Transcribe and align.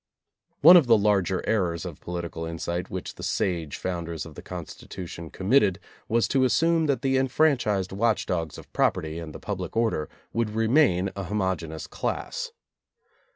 One 0.61 0.77
of 0.77 0.87
the 0.87 0.97
larger 0.97 1.45
errors 1.47 1.85
of 1.85 1.99
political 1.99 2.43
insight 2.43 2.89
which 2.89 3.13
the 3.13 3.21
sage 3.21 3.77
founders 3.77 4.25
of 4.25 4.33
the 4.33 4.41
Constitution 4.41 5.29
com 5.29 5.49
mitted 5.49 5.77
was 6.07 6.27
to 6.29 6.43
assume 6.43 6.87
that 6.87 7.03
the 7.03 7.17
enfranchised 7.17 7.91
watch 7.91 8.25
dogs 8.25 8.57
of 8.57 8.73
property 8.73 9.19
and 9.19 9.31
the 9.31 9.39
public 9.39 9.77
order 9.77 10.09
would 10.33 10.55
re 10.55 10.67
main 10.67 11.11
a 11.15 11.25
homogeneous 11.25 11.85
class. 11.85 12.51